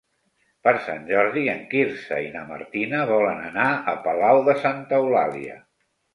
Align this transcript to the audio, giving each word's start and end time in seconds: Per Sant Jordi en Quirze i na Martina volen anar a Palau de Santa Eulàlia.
Per 0.67 0.71
Sant 0.85 1.03
Jordi 1.09 1.43
en 1.53 1.59
Quirze 1.73 2.17
i 2.29 2.31
na 2.37 2.41
Martina 2.53 3.03
volen 3.13 3.45
anar 3.51 3.67
a 3.93 3.95
Palau 4.09 4.43
de 4.51 4.59
Santa 4.67 5.05
Eulàlia. 5.05 5.63